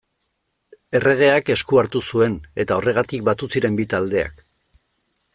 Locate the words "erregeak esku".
0.99-1.79